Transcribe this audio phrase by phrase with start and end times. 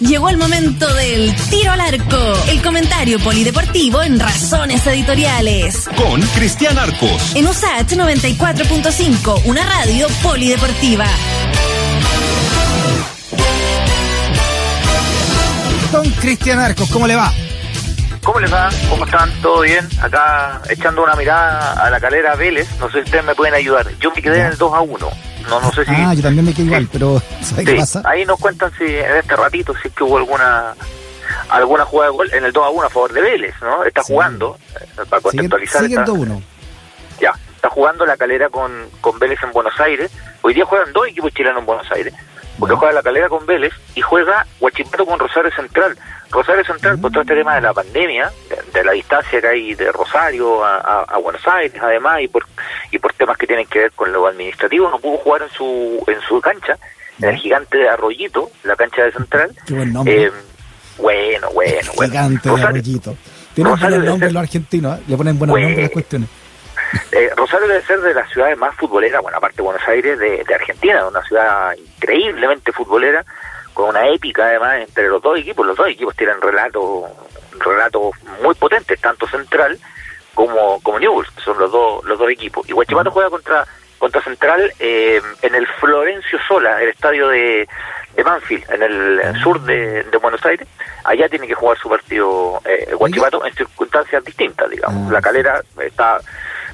[0.00, 2.16] Llegó el momento del tiro al arco,
[2.48, 5.88] el comentario polideportivo en Razones Editoriales.
[5.96, 7.34] Con Cristian Arcos.
[7.34, 11.06] En USAT 94.5, una radio polideportiva.
[15.90, 17.32] Don Cristian Arcos, ¿cómo le va?
[18.22, 18.68] ¿Cómo les va?
[18.88, 19.32] ¿Cómo están?
[19.42, 19.88] ¿Todo bien?
[20.00, 22.68] Acá echando una mirada a la calera Vélez.
[22.78, 23.86] No sé si ustedes me pueden ayudar.
[24.00, 25.10] Yo me quedé en el 2 a 1.
[25.48, 25.90] No, no sé si.
[25.94, 28.02] Ah, yo también me quedé igual, pero ¿sabes qué pasa?
[28.04, 30.74] Ahí nos cuentan si en este ratito si es que hubo alguna
[31.48, 33.84] alguna jugada de gol en el 2 a 1 a favor de Vélez, ¿no?
[33.84, 34.12] Está Sí.
[34.12, 35.82] jugando, eh, para contextualizar.
[35.82, 36.40] Sigue está- 2-1.
[37.20, 38.70] ya, está jugando la calera con,
[39.00, 40.10] con Vélez en Buenos Aires.
[40.42, 42.14] Hoy día juegan dos equipos chilenos en Buenos Aires.
[42.58, 45.96] Porque juega la calera con Vélez y juega Huachipato con Rosario Central.
[46.30, 49.74] Rosario Central, por todo este tema de la pandemia, de, de la distancia que hay
[49.74, 52.46] de Rosario a, a- a Buenos Aires, además, y por
[52.90, 56.02] y por temas que tienen que ver con lo administrativo, no pudo jugar en su
[56.08, 56.76] en su cancha,
[57.20, 59.50] en el gigante de Arroyito, la cancha de Central.
[59.66, 60.24] Qué buen nombre.
[60.24, 60.32] Eh,
[60.98, 62.12] bueno, bueno, bueno.
[62.12, 63.16] Gigante de arroyito.
[63.54, 65.02] Tienen buenos nombres los argentinos, ¿eh?
[65.08, 65.66] le ponen buenos Bueno.
[65.68, 66.28] nombres a las cuestiones.
[67.12, 70.44] Eh, Rosario debe ser de las ciudades más futboleras, bueno, aparte de Buenos Aires, de,
[70.44, 73.24] de Argentina, una ciudad increíblemente futbolera,
[73.74, 75.66] con una épica además entre los dos equipos.
[75.66, 77.04] Los dos equipos tienen relatos
[77.58, 79.78] relatos muy potentes, tanto Central
[80.34, 82.68] como, como Newell's, que son los dos los dos equipos.
[82.68, 83.66] Y Huachipato juega contra
[83.98, 87.66] contra Central eh, en el Florencio Sola, el estadio de,
[88.14, 90.68] de Banfield, en el sur de, de Buenos Aires.
[91.04, 95.08] Allá tiene que jugar su partido eh, en circunstancias distintas, digamos.
[95.08, 96.18] Ah, La calera está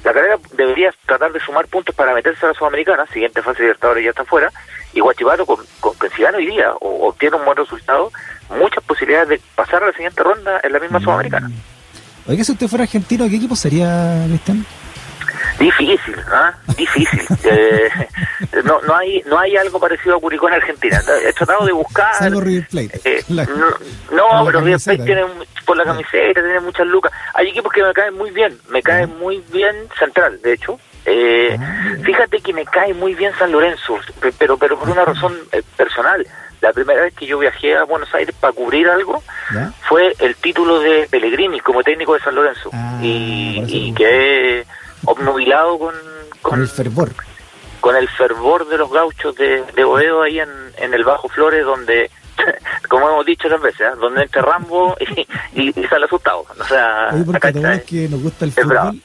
[0.03, 3.63] la carrera debería tratar de sumar puntos para meterse a la Sudamericana, siguiente fase de
[3.69, 4.51] Libertadores ya está fuera,
[4.93, 8.11] y Guachipato con, con, que si gana hoy día o obtiene un buen resultado,
[8.49, 11.03] muchas posibilidades de pasar a la siguiente ronda en la misma Mm.
[11.03, 11.51] Sudamericana.
[12.27, 14.65] Oiga, si usted fuera argentino, ¿qué equipo sería, Cristian?
[15.59, 16.53] Difícil, ¿ah?
[16.77, 17.21] Difícil.
[17.45, 17.89] Eh,
[18.63, 21.01] no, no hay no hay algo parecido a Curicó en Argentina.
[21.27, 22.13] He tratado de buscar...
[22.15, 23.01] Salvo River Plate.
[23.03, 23.69] Eh, La- no,
[24.11, 25.25] no pero River Plate tiene
[25.65, 27.11] por la camiseta, tiene muchas lucas.
[27.33, 28.57] Hay equipos que me caen muy bien.
[28.69, 30.79] Me cae muy bien Central, de hecho.
[31.05, 35.03] Eh, Ah, fíjate que me cae muy bien San Lorenzo, pe- pero pero por una
[35.03, 36.25] razón eh, personal.
[36.61, 39.21] La primera vez que yo viajé a Buenos Aires para cubrir algo
[39.53, 39.71] ¿Ya?
[39.87, 42.69] fue el título de Pellegrini como técnico de San Lorenzo.
[42.71, 44.65] Ah, y, y quedé
[45.05, 45.95] obnubilado con,
[46.41, 47.11] Con el fervor.
[47.81, 51.65] con el fervor de los gauchos de, de Boedo ahí en, en el Bajo Flores,
[51.65, 52.09] donde,
[52.89, 53.95] como hemos dicho otras veces, ¿eh?
[53.99, 55.21] donde entra Rambo y,
[55.61, 56.45] y, y sale asustado.
[56.59, 59.01] O sea, Oye, porque acá los que nos gusta el es fútbol,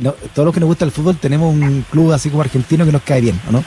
[0.00, 2.92] no, todos los que nos gusta el fútbol tenemos un club así como argentino que
[2.92, 3.64] nos cae bien, ¿o no?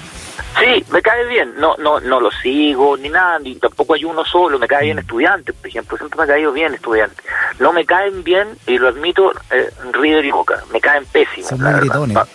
[0.60, 1.54] Sí, me cae bien.
[1.58, 4.58] No, no, no lo sigo ni nada, ni tampoco hay uno solo.
[4.58, 5.98] Me cae bien estudiante, por ejemplo.
[5.98, 7.22] Siempre me ha caído bien estudiante.
[7.60, 10.64] No me caen bien, y lo admito, eh, River y Boca.
[10.72, 11.50] Me caen pésimos.
[11.50, 11.82] Son la muy verdad.
[12.00, 12.16] gritones.
[12.16, 12.28] Pa-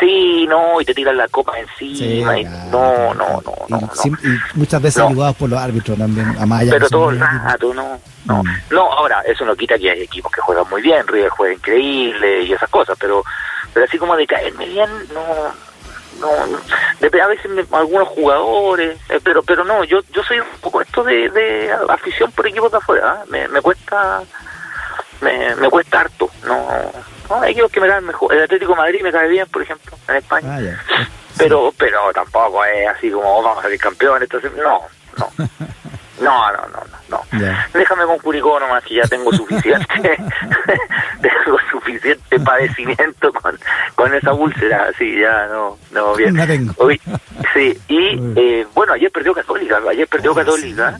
[0.00, 2.38] Sí, no, y te tiran la copa encima.
[2.38, 3.80] y- claro, no, no, no, Y no.
[3.82, 3.90] no.
[3.94, 5.08] sim- y muchas veces No.
[5.10, 8.42] ayudados por los árbitros también, a pero todo el rato, no, no.
[8.42, 8.46] Mm.
[8.70, 12.42] No, ahora, eso no quita que hay equipos que juegan muy bien, River juega increíble
[12.42, 13.22] y esas cosas, pero
[13.74, 15.24] pero así como de caerme bien, no,
[16.20, 16.28] no.
[17.08, 20.80] De- a veces me- algunos jugadores, eh, pero pero no, yo yo soy un poco
[20.80, 24.22] esto de, de afición por equipos de afuera, me, me cuesta
[25.20, 26.68] me, me cuesta harto, no,
[27.28, 29.62] no, hay equipos que me caen mejor, el Atlético de Madrid me cae bien, por
[29.62, 31.06] ejemplo, en España, Ah,
[31.38, 34.80] pero pero tampoco es así como "Oh, vamos a salir campeones, entonces no,
[35.18, 35.30] no.
[36.20, 37.38] No, no, no, no, no.
[37.72, 39.86] Déjame con Curicó nomás, que ya tengo suficiente,
[41.22, 43.58] tengo suficiente padecimiento con,
[43.94, 46.36] con esa úlcera, sí, ya no, no, bien.
[46.36, 46.74] La tengo.
[46.76, 47.00] Hoy,
[47.54, 50.98] sí, y eh, bueno, ayer perdió Católica, ayer perdió Católica,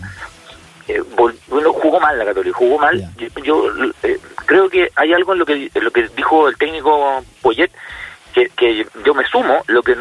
[0.97, 1.03] eh,
[1.49, 3.03] bueno, jugó mal la Católica, jugó mal.
[3.17, 6.57] Yo, yo, eh, creo que hay algo en lo que en lo que dijo el
[6.57, 7.71] técnico Poyet
[8.33, 9.63] que, que yo me sumo.
[9.67, 9.97] Lo que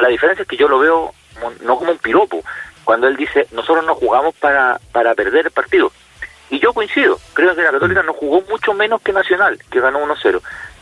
[0.00, 1.14] la diferencia es que yo lo veo
[1.62, 2.42] no como un piropo
[2.84, 5.92] cuando él dice nosotros no jugamos para para perder el partido.
[6.50, 7.18] Y yo coincido.
[7.32, 10.40] Creo que la Católica no jugó mucho menos que Nacional, que ganó 1-0.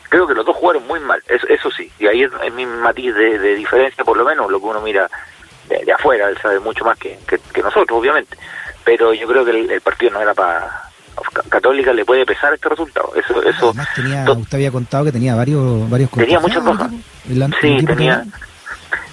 [0.08, 1.90] Creo que los dos jugaron muy mal, eso, eso sí.
[1.98, 4.82] Y ahí es, es mi matiz de, de diferencia, por lo menos lo que uno
[4.82, 5.08] mira
[5.68, 6.28] de, de afuera.
[6.28, 8.36] Él sabe mucho más que, que, que nosotros, obviamente
[8.84, 10.92] pero yo creo que el, el partido no era para
[11.48, 13.12] Católica le puede pesar este resultado.
[13.14, 16.90] Eso eso Además tenía, usted había contado que tenía varios varios Tenía muchas bajas.
[17.28, 18.24] el sí tenía.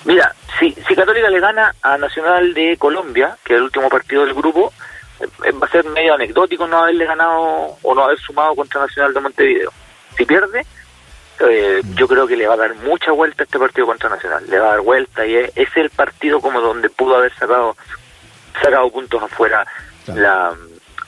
[0.05, 4.25] mira si si Católica le gana a Nacional de Colombia que es el último partido
[4.25, 4.73] del grupo
[5.19, 9.13] eh, va a ser medio anecdótico no haberle ganado o no haber sumado contra Nacional
[9.13, 9.71] de Montevideo.
[10.17, 10.65] Si pierde
[11.49, 14.43] eh, yo creo que le va a dar mucha vuelta a este partido contra Nacional.
[14.49, 17.75] Le va a dar vuelta y es, es el partido como donde pudo haber sacado
[18.61, 19.65] sacado puntos afuera
[20.05, 20.21] Claro.
[20.21, 20.53] la,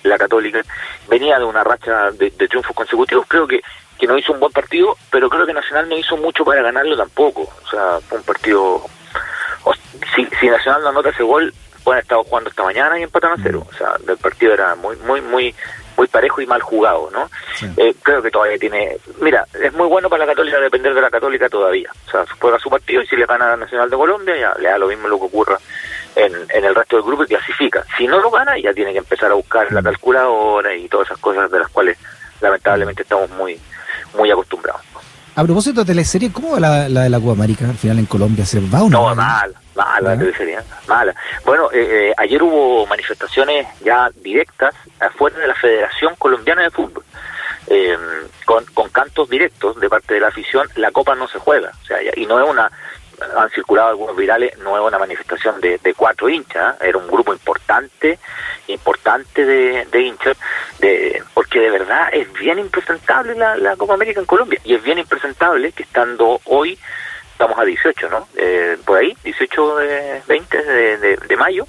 [0.03, 0.61] la Católica.
[1.07, 3.61] Venía de una racha de, de triunfos consecutivos, creo que,
[3.99, 6.95] que no hizo un buen partido, pero creo que Nacional no hizo mucho para ganarlo
[6.97, 7.41] tampoco.
[7.41, 8.81] O sea, fue un partido...
[10.15, 11.53] si, si Nacional no anota ese gol,
[11.91, 13.67] pueden estar jugando esta mañana y empatan a cero.
[13.69, 15.53] O sea, el partido era muy, muy, muy
[15.97, 17.29] muy parejo y mal jugado, ¿no?
[17.75, 18.97] Eh, creo que todavía tiene...
[19.19, 21.91] Mira, es muy bueno para la Católica depender de la Católica todavía.
[22.07, 24.69] O sea, juega su partido y si le gana a Nacional de Colombia, ya le
[24.69, 25.59] da lo mismo lo que ocurra
[26.15, 27.83] en, en el resto del grupo y clasifica.
[27.97, 31.19] Si no lo gana, ya tiene que empezar a buscar la calculadora y todas esas
[31.19, 31.97] cosas de las cuales
[32.39, 33.59] lamentablemente estamos muy,
[34.17, 34.81] muy acostumbrados.
[35.35, 38.05] A propósito de teleserie, ¿cómo va la, la de la Copa América al final en
[38.05, 38.45] Colombia?
[38.45, 39.09] ¿Se va o no?
[39.09, 41.15] No, mal, mala la teleserie, mala.
[41.45, 47.03] Bueno, eh, eh, ayer hubo manifestaciones ya directas afuera de la Federación Colombiana de Fútbol.
[47.67, 47.97] Eh,
[48.45, 51.71] con, con cantos directos de parte de la afición, la Copa no se juega.
[51.81, 52.69] O sea, y no es una
[53.37, 56.89] han circulado algunos virales, no es una manifestación de, de cuatro hinchas, ¿eh?
[56.89, 58.19] era un grupo importante,
[58.67, 60.37] importante de, de hinchas,
[60.79, 64.83] de, porque de verdad es bien impresentable la, la Copa América en Colombia, y es
[64.83, 66.77] bien impresentable que estando hoy,
[67.31, 68.27] estamos a 18, ¿no?
[68.35, 71.65] Eh, por ahí, 18, de 20 de, de, mayo,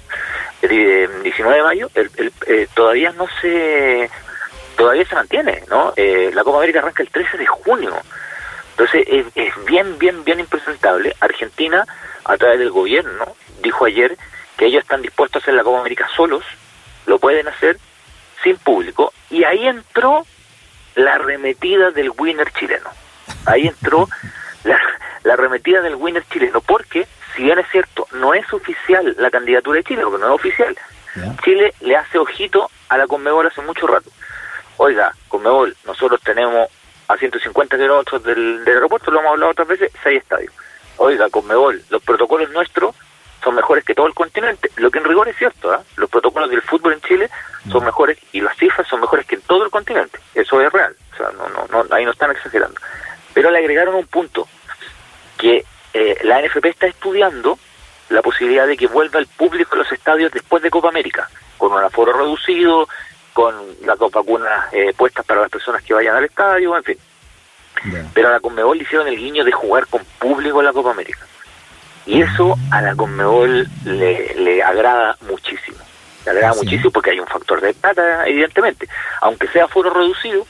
[0.61, 4.09] eh, 19 de mayo, el, el, eh, todavía no se
[4.75, 5.93] todavía se mantiene, ¿no?
[5.95, 7.95] Eh, la Copa América arranca el 13 de junio.
[8.73, 11.15] Entonces es, es, bien, bien, bien impresentable.
[11.19, 11.85] Argentina,
[12.25, 14.17] a través del gobierno, dijo ayer
[14.57, 16.43] que ellos están dispuestos a hacer la Copa América solos,
[17.05, 17.77] lo pueden hacer
[18.43, 20.25] sin público, y ahí entró
[20.95, 22.89] la arremetida del winner chileno.
[23.45, 24.09] Ahí entró
[24.63, 24.79] la,
[25.23, 29.77] la arremetida del winner chileno, porque, si bien es cierto, no es oficial la candidatura
[29.77, 30.77] de Chile, porque no es oficial.
[31.43, 34.09] Chile le hace ojito a la Conmebol hace mucho rato.
[34.77, 36.67] Oiga, Conmebol, nosotros tenemos
[37.13, 40.53] a 150 kilómetros del, del aeropuerto, lo hemos hablado otras veces, seis estadios.
[40.97, 42.95] Oiga, Conmebol, los protocolos nuestros
[43.43, 45.77] son mejores que todo el continente, lo que en rigor es cierto, ¿eh?
[45.97, 47.29] los protocolos del fútbol en Chile
[47.69, 50.95] son mejores y las cifras son mejores que en todo el continente, eso es real,
[51.13, 52.79] o sea, no, no, no ahí no están exagerando.
[53.33, 54.47] Pero le agregaron un punto,
[55.37, 57.57] que eh, la NFP está estudiando
[58.09, 61.73] la posibilidad de que vuelva el público a los estadios después de Copa América, con
[61.73, 62.87] un aforo reducido,
[63.33, 66.97] con las dos vacunas eh, puestas para las personas que vayan al estadio, en fin.
[67.91, 68.05] Yeah.
[68.13, 70.91] Pero a la Conmebol le hicieron el guiño de jugar con público en la Copa
[70.91, 71.25] América.
[72.05, 75.77] Y eso a la Conmebol le, le agrada muchísimo.
[76.25, 76.59] Le agrada ¿Sí?
[76.59, 78.87] muchísimo porque hay un factor de plata, evidentemente.
[79.21, 80.45] Aunque sea foro reducido,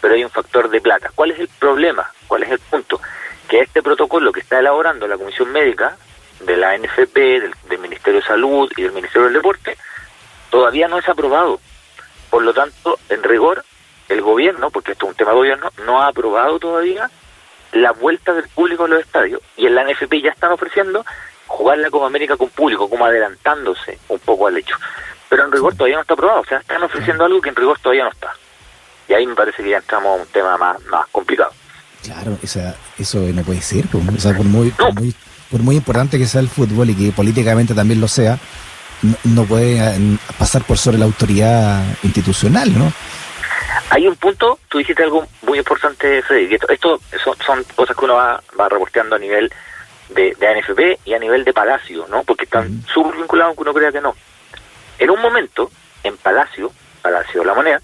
[0.00, 1.10] pero hay un factor de plata.
[1.14, 2.10] ¿Cuál es el problema?
[2.26, 3.00] ¿Cuál es el punto?
[3.48, 5.96] Que este protocolo que está elaborando la Comisión Médica
[6.40, 9.76] de la NFP, del, del Ministerio de Salud y del Ministerio del Deporte,
[10.50, 11.60] todavía no es aprobado.
[12.34, 13.64] Por lo tanto, en rigor,
[14.08, 17.08] el gobierno, porque esto es un tema de gobierno, no ha aprobado todavía
[17.70, 19.40] la vuelta del público a los estadios.
[19.56, 21.06] Y en la NFP ya están ofreciendo
[21.46, 24.76] jugar la Copa América con público, como adelantándose un poco al hecho.
[25.28, 27.78] Pero en rigor todavía no está aprobado, o sea, están ofreciendo algo que en rigor
[27.78, 28.32] todavía no está.
[29.06, 31.52] Y ahí me parece que ya entramos a un tema más, más complicado.
[32.02, 35.14] Claro, o sea, eso no puede ser, o sea, por muy, por muy,
[35.52, 38.40] por muy importante que sea el fútbol y que políticamente también lo sea,
[39.24, 42.92] no, puede eh, pasar por sobre la autoridad institucional, ¿no?
[43.90, 48.04] Hay un punto, tú dijiste algo muy importante, Freddy, esto, esto son, son, cosas que
[48.04, 49.52] uno va, va reporteando a nivel
[50.08, 52.22] de, de, ANFP y a nivel de Palacio, ¿no?
[52.24, 52.92] Porque están uh -huh.
[52.92, 54.14] súper vinculados aunque uno crea que no.
[54.98, 55.70] En un momento,
[56.02, 56.72] en Palacio,
[57.02, 57.80] Palacio de la Moneda,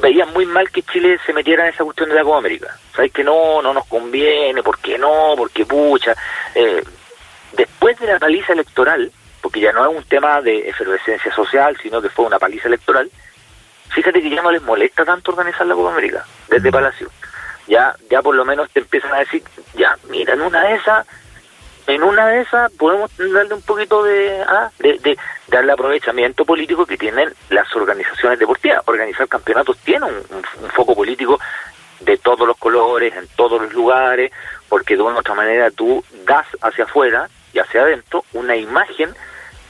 [0.00, 2.76] veían muy mal que Chile se metiera en esa cuestión de la Copa América.
[2.94, 5.34] Sabes que no, no nos conviene, ¿por qué no?
[5.36, 6.14] Porque pucha.
[6.54, 6.82] Eh,
[7.52, 9.10] después de la paliza electoral,
[9.42, 13.10] porque ya no es un tema de efervescencia social, sino que fue una paliza electoral,
[13.90, 16.72] fíjate que ya no les molesta tanto organizar la Copa América desde mm.
[16.72, 17.10] Palacio.
[17.66, 19.42] Ya, ya por lo menos te empiezan a decir,
[19.74, 21.06] ya, mira, en una de esas,
[21.86, 26.86] en una de esas podemos darle un poquito de, ah, de, de darle aprovechamiento político
[26.86, 28.82] que tienen las organizaciones deportivas.
[28.86, 31.38] Organizar campeonatos tiene un, un, un foco político
[32.00, 34.32] de todos los colores, en todos los lugares,
[34.68, 39.14] porque de una u otra manera tú das hacia afuera y hacia adentro una imagen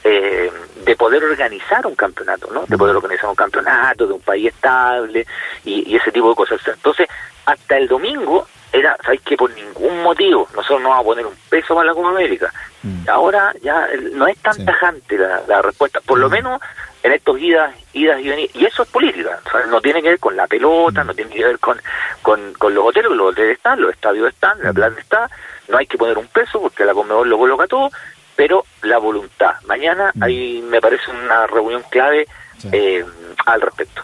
[0.03, 0.51] eh,
[0.83, 2.65] de poder organizar un campeonato, ¿no?
[2.67, 5.25] De poder organizar un campeonato, de un país estable
[5.63, 6.61] y, y ese tipo de cosas.
[6.67, 7.07] Entonces,
[7.45, 11.35] hasta el domingo era, ¿sabes que Por ningún motivo nosotros no vamos a poner un
[11.47, 12.51] peso para la Copa América.
[12.81, 13.07] Mm.
[13.07, 14.65] Ahora ya no es tan sí.
[14.65, 16.21] tajante la, la, respuesta, por mm.
[16.21, 16.61] lo menos
[17.03, 18.55] en estos idas, idas y venidas.
[18.55, 21.07] Y eso es política, o sea, no tiene que ver con la pelota, mm.
[21.07, 21.79] no tiene que ver con,
[22.23, 25.29] con, con los hoteles, los hoteles están, los estadios están, la plata está,
[25.67, 27.91] no hay que poner un peso porque la Conmebol lo coloca todo,
[28.35, 29.51] pero la voluntad.
[29.67, 30.23] Mañana mm.
[30.23, 32.69] ahí me parece una reunión clave sí.
[32.71, 33.05] eh,
[33.45, 34.03] al respecto.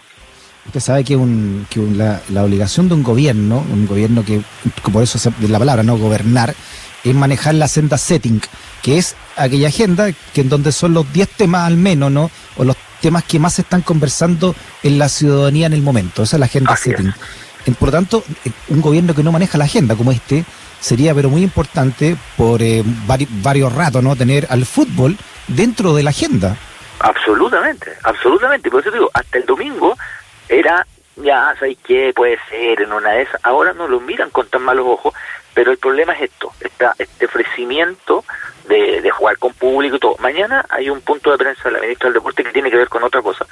[0.68, 4.42] Usted sabe que, un, que un, la, la, obligación de un gobierno, un gobierno que,
[4.94, 6.54] por eso es la palabra, no gobernar,
[7.04, 8.40] es manejar la senda setting,
[8.84, 12.30] que es aquella agenda que en donde son los 10 temas al menos, ¿no?
[12.58, 16.24] O los temas que más se están conversando en la ciudadanía en el momento.
[16.24, 17.14] Esa es la agenda Así setting.
[17.66, 17.76] Es.
[17.76, 20.46] Por lo tanto, eh, un gobierno que no maneja la agenda como este,
[20.80, 24.16] sería pero muy importante por eh, vari, varios ratos, ¿no?
[24.16, 25.18] Tener al fútbol
[25.48, 26.58] dentro de la agenda.
[27.00, 28.70] Absolutamente, absolutamente.
[28.70, 29.98] Por eso digo, hasta el domingo
[30.48, 32.12] era, ya, ¿sabes qué?
[32.16, 33.40] Puede ser en una de esas.
[33.44, 35.14] Ahora no lo miran con tan malos ojos,
[35.54, 38.24] pero el problema es esto, esta, este ofrecimiento
[38.68, 40.16] de, de jugar con público y todo.
[40.20, 42.90] Mañana hay un punto de prensa de la ministra del Deporte que tiene que ver
[42.90, 43.46] con otra cosa,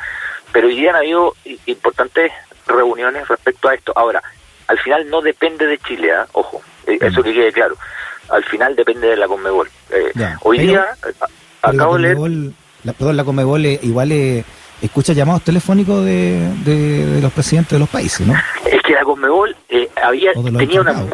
[0.51, 2.31] pero hoy día han habido importantes
[2.67, 3.93] reuniones respecto a esto.
[3.96, 4.22] Ahora,
[4.67, 6.27] al final no depende de Chile, ¿ah?
[6.34, 7.75] ojo, eh, eso que quede claro.
[8.29, 9.70] Al final depende de la Conmebol.
[9.89, 10.86] Eh, hoy día,
[11.62, 12.17] acabo de leer...
[12.84, 14.12] La, perdón, la Conmebol eh, igual
[14.82, 18.34] escucha llamados telefónicos de, de, los presidentes de los países, ¿no?
[18.65, 19.56] Es que la Conmebol
[20.01, 21.06] había tenía una,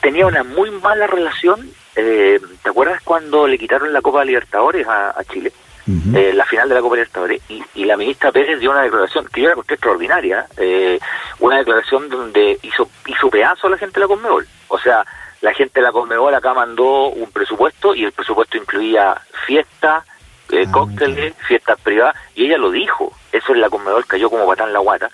[0.00, 1.70] tenía una muy mala relación.
[1.94, 5.52] ¿Te acuerdas cuando le quitaron la Copa Libertadores a, Chile?
[5.86, 9.40] La final de la Copa Libertadores, y, y, la ministra Pérez dio una declaración que
[9.40, 10.98] yo la encontré extraordinaria, eh,
[11.40, 14.46] una declaración donde hizo hizo pedazo a la gente de la Conmebol.
[14.68, 15.04] O sea,
[15.40, 20.04] la gente de la Conmebol acá mandó un presupuesto y el presupuesto incluía fiestas,
[20.50, 23.12] eh, ah, cócteles, fiestas privadas, y ella lo dijo.
[23.32, 25.08] Eso en la Conmebol cayó como patán la guata.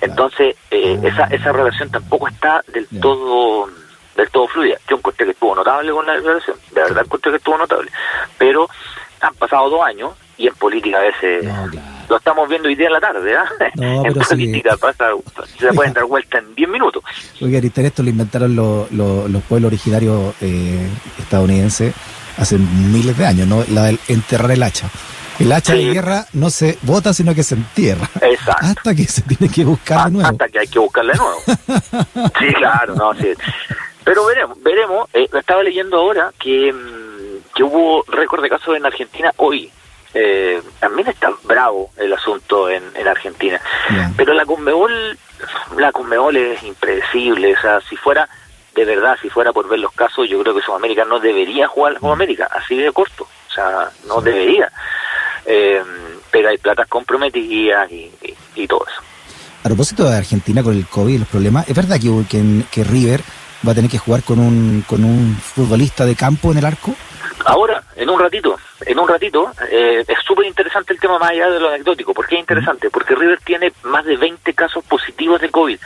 [0.00, 1.06] Entonces, eh, ah.
[1.06, 3.68] esa, esa relación tampoco está del todo
[4.16, 4.78] del todo fluida.
[4.88, 7.90] Yo encontré que estuvo notable con la declaración, de verdad encontré que estuvo notable.
[8.38, 8.68] Pero
[9.26, 11.44] han pasado dos años y en política a veces
[12.08, 13.46] lo estamos viendo hoy día en la tarde, ¿ah?
[13.74, 15.08] en política pasa,
[15.58, 17.02] se pueden dar vuelta en 10 minutos.
[17.40, 21.94] Oiga, esto lo inventaron los pueblos originarios eh, estadounidenses
[22.38, 23.64] hace miles de años, ¿no?
[23.70, 24.88] La del enterrar el hacha.
[25.38, 28.08] El hacha de guerra no se vota, sino que se entierra.
[28.22, 28.66] Exacto.
[28.66, 30.28] Hasta que se tiene que buscar de nuevo.
[30.28, 31.40] Hasta que hay que buscarle de nuevo.
[32.38, 33.28] sí, claro, no, sí.
[34.04, 35.08] Pero veremos, veremos.
[35.12, 37.05] Eh, estaba leyendo ahora que, mm,
[37.56, 39.70] que hubo récord de casos en Argentina hoy.
[40.14, 43.60] Eh, también está bravo el asunto en, en Argentina.
[44.16, 45.18] Pero la Conmebol,
[45.76, 47.54] la Conmebol es impredecible.
[47.54, 48.28] O sea, si fuera
[48.76, 51.94] de verdad, si fuera por ver los casos, yo creo que Sudamérica no debería jugar
[51.94, 53.24] la Sudamérica, así de corto.
[53.24, 54.70] O sea, no debería.
[55.46, 55.82] Eh,
[56.30, 58.12] pero hay platas comprometidas y,
[58.54, 59.00] y, todo eso.
[59.62, 62.84] A propósito de Argentina con el COVID y los problemas, ¿es verdad que, que, que
[62.84, 63.22] River
[63.66, 66.94] va a tener que jugar con un, con un futbolista de campo en el arco?
[67.46, 71.48] Ahora, en un ratito, en un ratito, eh, es súper interesante el tema más allá
[71.48, 72.12] de lo anecdótico.
[72.12, 72.90] ¿Por qué es interesante?
[72.90, 75.78] Porque River tiene más de 20 casos positivos de COVID.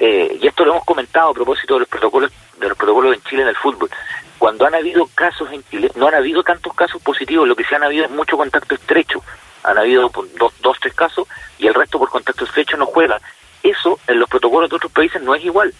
[0.00, 3.22] Eh, y esto lo hemos comentado a propósito de los protocolos de los protocolos en
[3.22, 3.88] Chile en el fútbol.
[4.36, 7.74] Cuando han habido casos en Chile, no han habido tantos casos positivos, lo que sí
[7.74, 9.22] han habido es mucho contacto estrecho.
[9.62, 11.28] Han habido dos, dos tres casos
[11.58, 13.20] y el resto por contacto estrecho no juega.
[13.62, 15.72] Eso en los protocolos de otros países no es igual.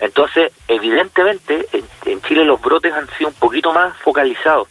[0.00, 4.68] Entonces, evidentemente, en, Chile los brotes han sido un poquito más focalizados.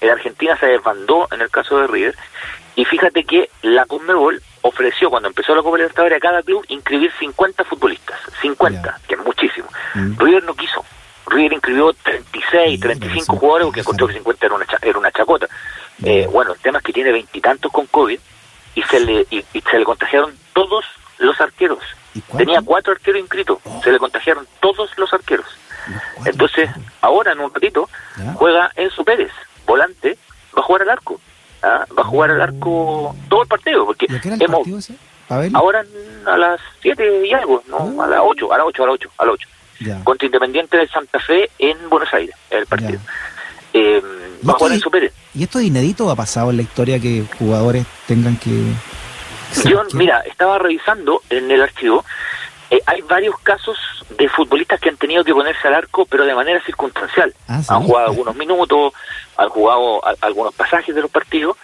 [0.00, 2.14] En Argentina se desbandó en el caso de River.
[2.76, 7.10] Y fíjate que la Conmebol ofreció, cuando empezó la Copa Libertadores, a cada club inscribir
[7.18, 8.20] 50 futbolistas.
[8.40, 9.68] 50, que es muchísimo.
[9.94, 10.18] Mm.
[10.18, 10.84] River no quiso.
[11.26, 15.48] River inscribió 36, 35 jugadores porque encontró que 50 era una, era una chacota.
[16.04, 18.18] Eh, bueno, el tema es que tiene veintitantos con COVID
[18.76, 20.84] y se le, y se le contagiaron todos
[21.18, 21.82] los arqueros.
[22.36, 23.80] Tenía cuatro arqueros inscritos, oh.
[23.82, 25.46] se le contagiaron todos los arqueros.
[26.24, 26.68] Entonces,
[27.00, 27.88] ahora en un ratito,
[28.34, 29.32] juega Enzo Pérez,
[29.66, 30.18] volante,
[30.56, 31.20] va a jugar al arco.
[31.62, 31.86] ¿ah?
[31.96, 34.06] Va a jugar al arco todo el partido, porque
[34.40, 34.90] hemos,
[35.54, 35.84] ahora
[36.26, 38.02] a las 7 y algo, no, oh.
[38.02, 39.48] a las 8, a las 8, a las 8, a las 8.
[40.02, 42.98] Contra Independiente de Santa Fe en Buenos Aires, el partido.
[43.72, 44.02] Eh,
[44.46, 45.12] va a jugar Enzo Pérez.
[45.34, 48.50] ¿Y esto es inédito ha pasado en la historia que jugadores tengan que
[49.64, 52.04] yo, mira, estaba revisando en el archivo,
[52.70, 53.78] eh, hay varios casos
[54.10, 57.34] de futbolistas que han tenido que ponerse al arco, pero de manera circunstancial.
[57.48, 58.92] Ah, han jugado algunos minutos,
[59.36, 61.56] han jugado algunos pasajes de los partidos,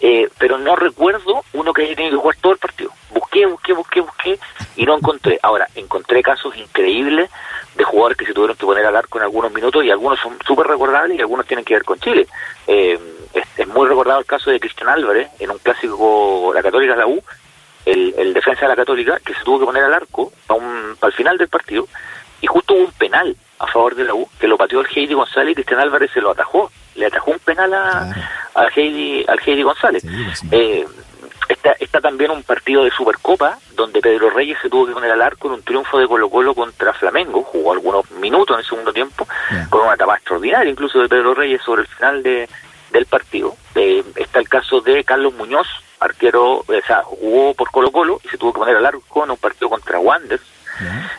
[0.00, 2.90] eh, pero no recuerdo uno que haya tenido que jugar todo el partido.
[3.10, 4.38] Busqué, busqué, busqué, busqué
[4.76, 5.38] y no encontré.
[5.42, 7.30] Ahora, encontré casos increíbles
[7.74, 10.38] de jugadores que se tuvieron que poner al arco en algunos minutos y algunos son
[10.46, 12.26] súper recordables y algunos tienen que ver con Chile.
[12.66, 12.98] Eh,
[13.56, 17.22] es, muy recordado el caso de Cristian Álvarez en un clásico La Católica la U,
[17.84, 21.10] el, defensa de la Católica, que se tuvo que poner al arco para, un, para
[21.10, 21.86] el final del partido
[22.40, 25.14] y justo hubo un penal a favor de la U que lo pateó el Heidi
[25.14, 26.70] González y Cristian Álvarez se lo atajó.
[26.94, 28.14] Le atajó un penal a,
[28.54, 30.04] al, Heidi, al Heidi González.
[30.50, 30.86] Eh,
[31.48, 35.22] está, está también un partido de Supercopa donde Pedro Reyes se tuvo que poner al
[35.22, 38.92] arco en un triunfo de Colo Colo contra Flamengo, jugó algunos minutos en el segundo
[38.92, 39.28] tiempo,
[39.68, 42.48] con una etapa extraordinaria incluso de Pedro Reyes sobre el final de,
[42.96, 43.56] del partido.
[43.74, 45.66] Eh, está el caso de Carlos Muñoz,
[46.00, 49.30] arquero, o sea, jugó por Colo Colo y se tuvo que poner al arco en
[49.30, 50.44] un partido contra Wanderers.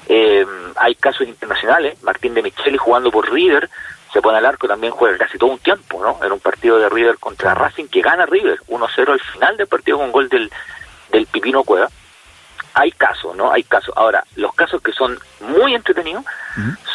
[0.07, 3.69] Eh, hay casos internacionales, Martín de Micheli jugando por River,
[4.13, 6.23] se pone al arco también juega casi todo un tiempo, ¿no?
[6.23, 9.97] En un partido de River contra Racing que gana River 1-0 al final del partido
[9.97, 10.51] con gol del,
[11.11, 11.89] del Pipino Cueva.
[12.73, 13.51] Hay casos, ¿no?
[13.51, 13.93] Hay casos.
[13.97, 16.23] Ahora, los casos que son muy entretenidos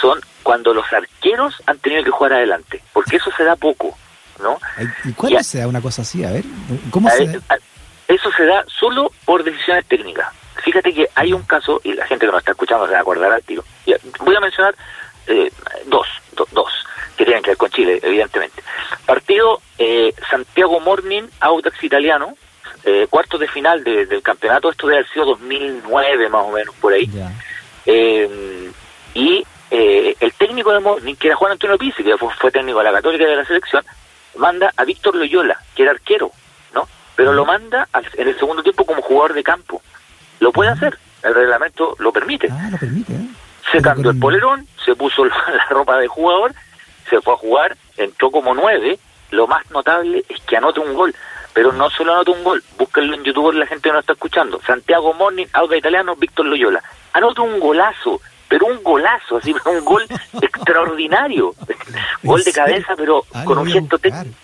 [0.00, 3.96] son cuando los arqueros han tenido que jugar adelante, porque eso se da poco.
[4.40, 4.58] ¿No?
[5.04, 6.24] ¿Y cuándo se da una cosa así?
[6.24, 6.44] A ver,
[6.90, 7.40] ¿cómo se
[8.08, 10.28] Eso se da solo por decisiones técnicas.
[10.62, 13.02] Fíjate que hay un caso, y la gente que nos está escuchando se va a
[13.02, 13.64] acordar al tiro.
[14.20, 14.74] Voy a mencionar
[15.26, 15.50] eh,
[15.86, 16.06] dos,
[16.52, 16.72] dos,
[17.16, 18.62] que tienen que ver con Chile, evidentemente.
[19.06, 22.36] Partido eh, Santiago Morning, Audax Italiano,
[22.84, 26.92] eh, cuartos de final del campeonato, esto debe haber sido 2009 más o menos, por
[26.92, 27.08] ahí.
[27.86, 28.70] Eh,
[29.14, 32.84] y eh, el técnico de Morning, que era Juan Antonio Pizzi, que fue, técnico de
[32.84, 33.84] la Católica de la selección,
[34.36, 36.30] manda a Víctor Loyola, que era arquero,
[36.74, 36.88] ¿no?
[37.16, 39.82] Pero lo manda en el segundo tiempo como jugador de campo.
[40.40, 42.48] Lo puede hacer, el reglamento lo permite.
[42.50, 43.14] Ah, lo permite,
[43.70, 46.54] Se cambió el polerón, se puso la ropa de jugador,
[47.08, 48.98] se fue a jugar, entró como nueve.
[49.30, 51.14] Lo más notable es que anota un gol
[51.52, 54.60] pero no solo anota un gol, búsquenlo en YouTube la gente que no está escuchando.
[54.66, 56.82] Santiago Morning, Auda Italiano, Víctor Loyola.
[57.12, 58.20] Anota un golazo,
[58.52, 60.04] pero un golazo, así, un gol
[60.42, 61.54] extraordinario.
[62.22, 64.36] gol de cabeza, pero con un gesto técnico.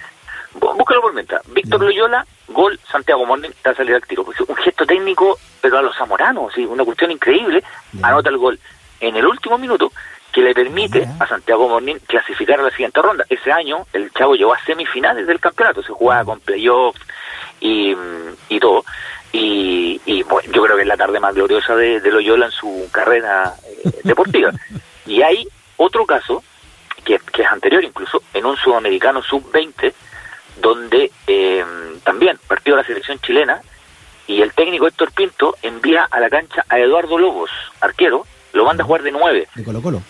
[0.54, 1.42] Búscalo por mientras.
[1.52, 4.24] Víctor Loyola, gol, Santiago Morning, está a salir al tiro.
[4.24, 6.64] Un gesto técnico, pero a los zamoranos, ¿sí?
[6.64, 7.62] una cuestión increíble.
[8.00, 8.58] Anota el gol
[8.98, 9.92] en el último minuto
[10.32, 13.26] que le permite a Santiago Morning clasificar a la siguiente ronda.
[13.28, 16.96] Ese año el Chavo llegó a semifinales del campeonato, se jugaba con playoff
[17.60, 17.94] y,
[18.48, 18.84] y todo.
[19.32, 23.54] Y, bueno, yo creo que es la tarde más gloriosa de, Loyola en su carrera
[24.04, 24.52] deportiva.
[25.06, 26.42] y hay otro caso,
[27.04, 29.92] que, que, es anterior incluso, en un sudamericano sub-20,
[30.60, 31.64] donde eh,
[32.02, 33.60] también partió la selección chilena
[34.26, 38.82] y el técnico Héctor Pinto envía a la cancha a Eduardo Lobos, arquero, lo manda
[38.82, 39.48] a jugar de nueve.
[39.54, 40.02] De Colo Colo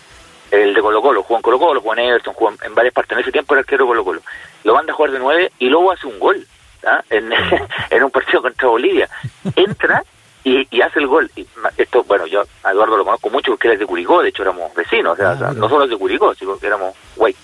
[0.51, 3.13] el de Colo Colo, jugó en Colo Colo, jugó en Everton, jugó en varias partes,
[3.13, 4.21] en ese tiempo era arquero de Colo Colo.
[4.63, 6.45] Lo manda a jugar de nueve y luego hace un gol
[6.85, 7.01] ¿ah?
[7.09, 7.31] en,
[7.89, 9.09] en, un partido contra Bolivia.
[9.55, 10.03] Entra
[10.43, 11.29] y, y, hace el gol.
[11.35, 11.45] Y
[11.77, 14.43] esto, bueno, yo a Eduardo lo conozco mucho porque él es de Curicó, de hecho
[14.43, 16.95] éramos vecinos, o sea, ah, no solo de Curicó, sino que éramos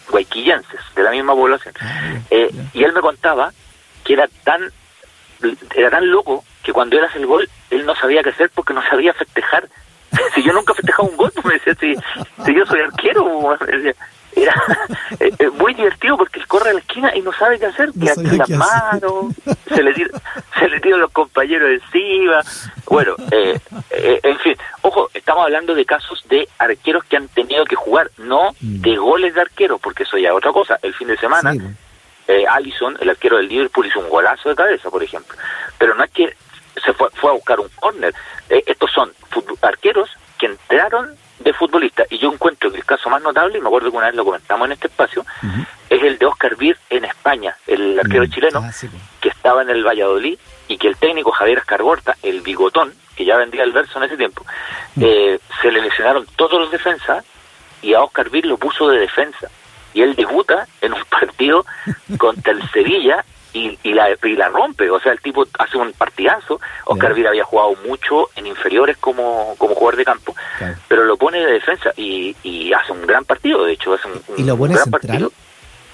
[0.10, 1.74] guayquillenses, de la misma población.
[1.80, 3.52] Ah, eh, y él me contaba
[4.04, 4.72] que era tan
[5.75, 8.74] era tan loco que cuando él hace el gol, él no sabía qué hacer porque
[8.74, 9.67] no sabía festejar
[10.36, 11.96] si yo nunca he festejado un gol, pues me decía, si,
[12.43, 13.96] si yo soy arquero, me decía,
[14.36, 14.54] era
[15.19, 17.91] eh, eh, muy divertido porque él corre a la esquina y no sabe qué hacer,
[18.00, 19.34] que hace las manos,
[19.67, 20.10] se le, tira,
[20.60, 22.41] se le tiran los compañeros encima.
[22.88, 23.60] Bueno, eh,
[23.91, 28.52] en fin, ojo, estamos hablando de casos de arqueros que han tenido que jugar, no
[28.62, 28.82] mm.
[28.82, 30.78] de goles de arquero, porque eso ya es otra cosa.
[30.82, 31.54] El fin de semana,
[32.28, 35.36] eh, Allison, el arquero del Liverpool, hizo un golazo de cabeza, por ejemplo.
[35.78, 36.36] Pero no es que
[36.84, 38.13] se fue, fue a buscar un córner.
[38.50, 39.12] estos son
[39.62, 42.08] arqueros que entraron de futbolistas.
[42.10, 44.24] Y yo encuentro que el caso más notable, y me acuerdo que una vez lo
[44.24, 45.26] comentamos en este espacio,
[45.90, 48.30] es el de Oscar Bir en España, el arquero mm.
[48.30, 48.72] chileno, ah,
[49.20, 53.38] que estaba en el Valladolid y que el técnico Javier Escargorta, el bigotón, que ya
[53.38, 54.46] vendía el verso en ese tiempo,
[54.96, 55.04] mm.
[55.04, 57.26] eh, se le lesionaron todos los defensas
[57.82, 59.50] y a Oscar Bir lo puso de defensa.
[59.94, 61.66] Y él debuta en un partido
[62.18, 63.24] contra el Sevilla
[63.56, 64.89] y, y, la, y la rompe.
[64.89, 66.60] O sea, el tipo hace un partidazo.
[66.86, 70.36] Oscar Vila había jugado mucho en inferiores como, como jugador de campo,
[70.89, 73.63] pero lo pone de defensa y, y hace un gran partido.
[73.63, 75.32] De hecho, hace un, ¿Y lo pone gran partido.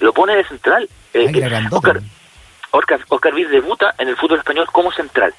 [0.00, 0.88] Lo pone de central.
[1.14, 2.00] Eh, Oscar,
[2.72, 5.32] Oscar, Oscar debuta en el fútbol español como central.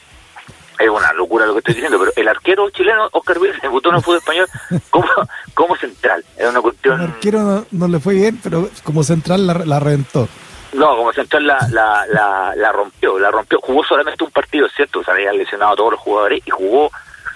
[0.80, 3.96] Es una locura lo que estoy diciendo, pero el arquero chileno, Oscar Vir, debutó en
[3.96, 4.48] el fútbol español
[4.90, 5.08] como,
[5.54, 6.24] como central.
[6.38, 7.02] Es una cuestión...
[7.02, 10.30] El arquero no, le fue bien, pero como central la, la reventó.
[10.74, 13.60] No, como central la, la, la, la, rompió, la rompió.
[13.62, 15.04] Jugó solamente un partido, ¿cierto?
[15.04, 16.92] Se habían lesionado a todos los jugadores y jugó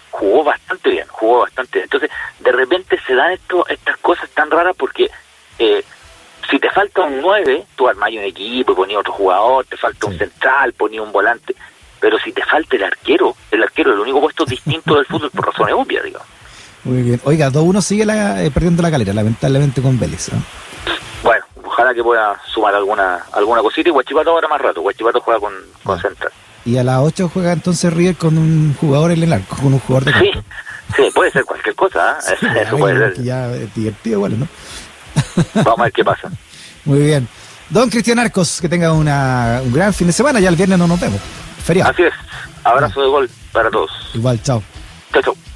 [0.10, 1.84] jugó bastante bien, jugó bastante bien.
[1.84, 5.12] Entonces, de repente se dan esto, estas cosas tan raras porque
[5.60, 5.84] eh,
[6.50, 10.18] si te falta un 9, tú armas un equipo, ponías otro jugador, te falta un
[10.18, 11.56] central, ponías un volante.
[12.00, 15.32] Pero si te falta el arquero, el arquero es el único puesto distinto del fútbol
[15.32, 16.28] por razones obvias, digamos.
[16.84, 17.22] Muy bien.
[17.26, 20.30] Oiga, 2-1 sigue la, eh, perdiendo la calera, lamentablemente con Vélez.
[20.30, 20.46] Bueno,
[21.88, 24.82] ojalá que pueda sumar alguna alguna cosita y Guachipato ahora más rato.
[24.82, 26.32] Guachipato juega con, con Central.
[26.66, 29.80] Y a las 8 juega entonces River con un jugador en el arco, con un
[29.80, 30.44] jugador de campo.
[30.96, 32.18] Sí, sí puede ser cualquier cosa.
[32.30, 32.62] ¿eh?
[32.68, 33.24] Eso puede ser.
[33.24, 34.48] Ya es divertido, bueno, ¿no?
[35.64, 36.30] Vamos a ver qué pasa.
[36.86, 37.28] Muy bien.
[37.70, 40.40] Don Cristian Arcos, que tenga una, un gran fin de semana.
[40.40, 41.20] Ya el viernes no nos vemos.
[41.64, 41.92] Feriado.
[41.92, 42.14] Así es.
[42.64, 43.92] Abrazo de gol para todos.
[44.14, 44.62] Igual, chao.
[45.14, 45.47] Chao, chao.